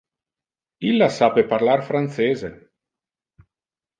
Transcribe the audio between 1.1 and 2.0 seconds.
sape parlar